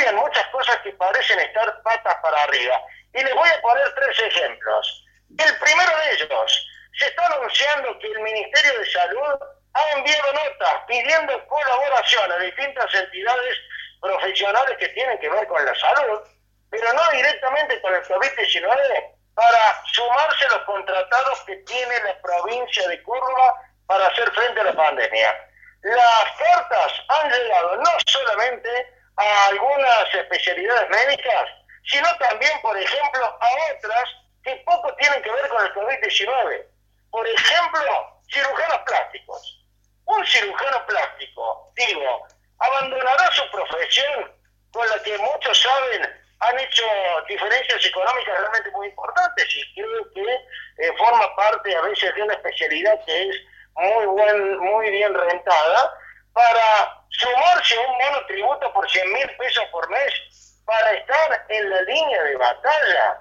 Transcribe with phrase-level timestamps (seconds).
[0.00, 2.80] cambian muchas cosas que parecen estar patas para arriba.
[3.14, 5.04] Y les voy a poner tres ejemplos.
[5.38, 6.66] El primero de ellos,
[6.98, 9.34] se está anunciando que el Ministerio de Salud
[9.74, 13.56] ha enviado notas pidiendo colaboración a distintas entidades
[14.00, 16.20] profesionales que tienen que ver con la salud,
[16.70, 22.88] pero no directamente con el COVID-19, para sumarse a los contratados que tiene la provincia
[22.88, 23.54] de Córdoba
[23.86, 25.36] para hacer frente a la pandemia.
[25.82, 31.48] Las cartas han llegado no solamente a algunas especialidades médicas,
[31.84, 34.04] sino también, por ejemplo, a otras
[34.42, 36.66] que poco tienen que ver con el COVID-19.
[37.10, 39.66] Por ejemplo, cirujanos plásticos.
[40.06, 42.26] Un cirujano plástico, digo,
[42.58, 44.32] abandonará su profesión
[44.72, 46.84] con la que muchos saben han hecho
[47.28, 50.22] diferencias económicas realmente muy importantes y creo que
[50.78, 53.36] eh, forma parte a veces de una especialidad que es
[53.74, 55.92] muy buen, muy bien rentada
[56.32, 61.82] para sumarse a un monotributo por 100 mil pesos por mes para estar en la
[61.82, 63.20] línea de batalla.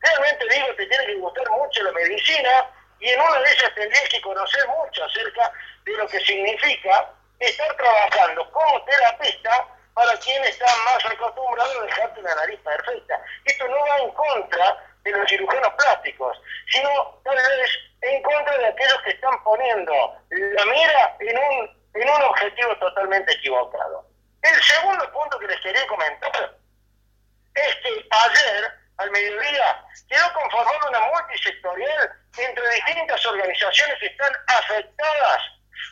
[0.00, 4.08] Realmente digo, te tiene que gustar mucho la medicina y en una de ellas tendrías
[4.08, 5.52] que conocer mucho acerca
[5.84, 12.20] de lo que significa estar trabajando como terapista para quien está más acostumbrado a dejarte
[12.20, 13.20] una nariz perfecta
[13.68, 17.70] no va en contra de los cirujanos plásticos, sino tal vez
[18.02, 19.92] en contra de aquellos que están poniendo
[20.30, 24.04] la mira en un, en un objetivo totalmente equivocado.
[24.42, 26.56] El segundo punto que les quería comentar
[27.54, 35.42] es que ayer, al mediodía, quedó conformada una multisectorial entre distintas organizaciones que están afectadas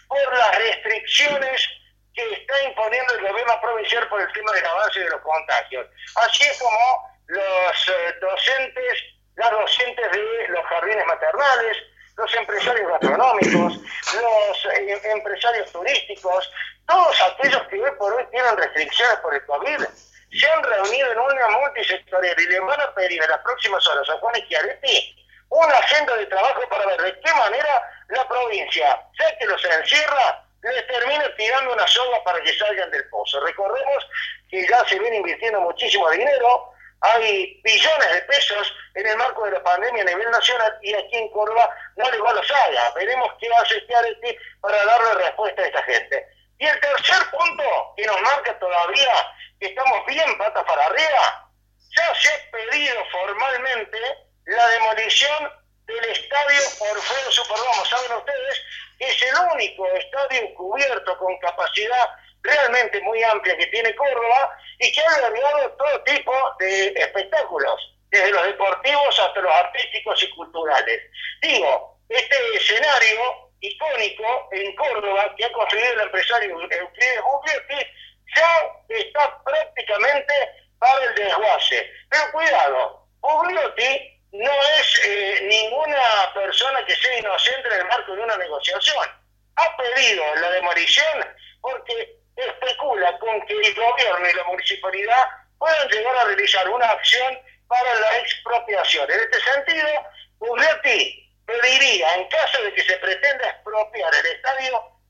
[0.08, 1.68] por las restricciones
[2.14, 5.86] que está imponiendo el gobierno provincial por el tema del avance de los contagios.
[6.16, 9.02] Así es como los eh, docentes,
[9.36, 11.76] las docentes de los jardines maternales,
[12.16, 13.78] los empresarios gastronómicos,
[14.14, 16.50] los eh, empresarios turísticos,
[16.86, 19.84] todos aquellos que hoy por hoy tienen restricciones por el COVID,
[20.32, 24.08] se han reunido en una multisectorial y le van a pedir en las próximas horas
[24.10, 29.38] a Juan Schiaretti una agenda de trabajo para ver de qué manera la provincia, ya
[29.38, 33.40] que los encierra, les termina tirando una soga para que salgan del pozo.
[33.40, 34.08] Recordemos
[34.50, 39.52] que ya se viene invirtiendo muchísimo dinero, hay billones de pesos en el marco de
[39.52, 42.92] la pandemia a nivel nacional y aquí en Córdoba no le va a la saga.
[42.94, 46.26] Veremos qué hace este para darle respuesta a esta gente.
[46.58, 51.50] Y el tercer punto nos marca todavía que estamos bien patas para arriba,
[51.96, 53.98] ya se ha pedido formalmente
[54.46, 55.52] la demolición
[55.86, 57.84] del estadio Orfeo Superdomo.
[57.84, 58.62] Saben ustedes
[58.98, 62.10] que es el único estadio cubierto con capacidad
[62.42, 68.30] realmente muy amplia que tiene Córdoba y que ha albergado todo tipo de espectáculos, desde
[68.30, 71.00] los deportivos hasta los artísticos y culturales.
[71.40, 77.86] Digo, este escenario icónico en Córdoba que ha construido el empresario Euclides Bugliotti
[78.36, 80.34] ya está prácticamente
[80.78, 81.90] para el desguace.
[82.10, 88.22] Pero cuidado, Bugliotti no es eh, ninguna persona que sea inocente en el marco de
[88.22, 89.06] una negociación.
[89.56, 91.26] Ha pedido la demolición
[91.60, 95.24] porque especula con que el gobierno y la municipalidad
[95.58, 97.38] puedan llegar a realizar una acción
[97.68, 99.10] para la expropiación.
[99.10, 99.88] En este sentido,
[100.40, 103.23] Urreti pediría, en caso de que se pretenda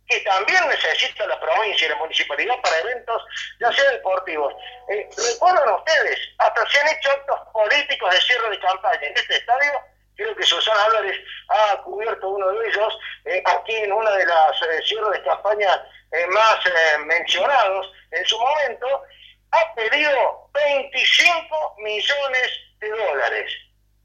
[0.09, 3.23] que también necesita la provincia y la municipalidad para eventos,
[3.61, 4.55] ya sea deportivos.
[4.89, 6.19] Eh, ¿Recuerdan ustedes?
[6.39, 9.73] Hasta se han hecho actos políticos de cierre de campaña en este estadio.
[10.17, 11.17] Creo que Susana Álvarez
[11.49, 15.87] ha cubierto uno de ellos eh, aquí en una de las eh, cierres de campaña
[16.29, 16.59] más
[17.07, 19.03] mencionados en su momento.
[19.51, 23.53] Ha pedido 25 millones de dólares.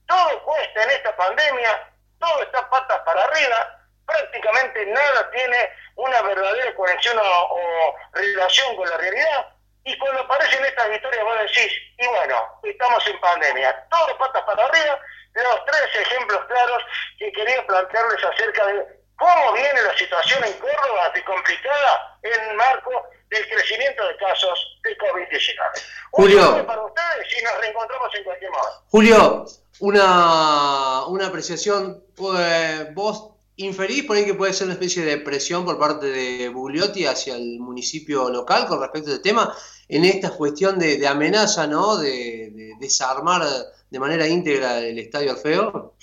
[0.07, 1.87] Todo cuesta en esta pandemia,
[2.19, 3.79] todo está patas para arriba
[4.09, 4.38] prácticamente
[4.85, 5.57] nada tiene
[5.95, 9.47] una verdadera conexión o, relación con la realidad.
[9.83, 14.65] Y cuando aparecen estas historias vos decís, y bueno, estamos en pandemia, todos patas para
[14.65, 14.99] arriba,
[15.33, 16.83] los tres ejemplos claros
[17.17, 22.91] que quería plantearles acerca de cómo viene la situación en Córdoba de complicada en marco
[23.29, 25.83] del crecimiento de casos de COVID-19.
[26.11, 28.83] Julio, para ustedes y nos reencontramos en cualquier modo.
[28.89, 29.45] Julio,
[29.79, 35.65] una, una apreciación, pues, vos ¿Inferís por ahí que puede ser una especie de presión
[35.65, 39.53] por parte de Bugliotti hacia el municipio local con respecto al tema
[39.89, 41.97] en esta cuestión de, amenaza, ¿no?
[41.97, 43.41] De, desarmar
[43.89, 45.93] de manera íntegra el Estadio Orfeo?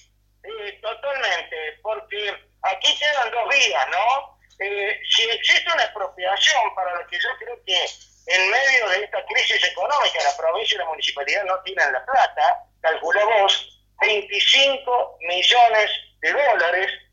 [0.45, 0.51] Sí,
[0.83, 2.29] totalmente, porque
[2.61, 4.39] aquí quedan dos vías, ¿no?
[4.59, 7.87] Eh, si existe una expropiación para lo que yo creo que
[8.37, 12.69] en medio de esta crisis económica la provincia y la municipalidad no tienen la plata,
[12.83, 17.06] calculamos 25 millones de dólares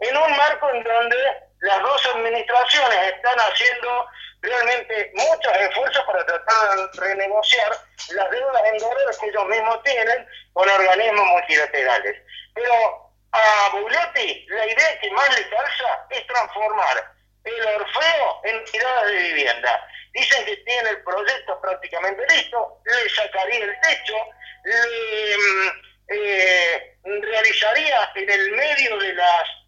[0.00, 1.16] en un marco en donde
[1.60, 4.06] las dos administraciones están haciendo
[4.40, 7.70] realmente muchos esfuerzos para tratar renegociar
[8.14, 12.16] las deudas en dólares que ellos mismos tienen con organismos multilaterales.
[12.54, 17.12] Pero a Bugliotti la idea que más le calza es transformar
[17.44, 19.86] el Orfeo en unidades de vivienda.
[20.12, 24.16] Dicen que tiene el proyecto prácticamente listo, le sacaría el techo,
[24.64, 25.70] le mm,
[26.08, 29.59] eh, realizaría en el medio de las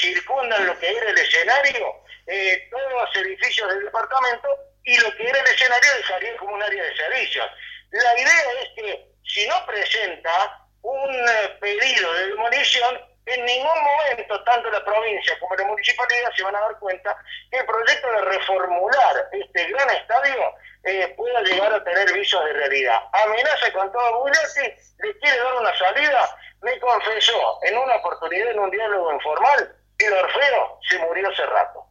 [0.00, 4.48] circundan lo que era el escenario, eh, todos los edificios del departamento
[4.84, 7.46] y lo que era el escenario dejaría como un área de servicios.
[7.90, 14.42] La idea es que si no presenta un eh, pedido de demolición, en ningún momento,
[14.44, 17.16] tanto la provincia como la municipalidad se van a dar cuenta
[17.50, 20.54] que el proyecto de reformular este gran estadio
[20.84, 22.98] eh, pueda llegar a tener visos de realidad.
[23.12, 28.58] Amenaza con todo Bugliotti, le quiere dar una salida, me confesó en una oportunidad, en
[28.58, 29.76] un diálogo informal,
[30.06, 31.86] el Orfeo se murió hace rato.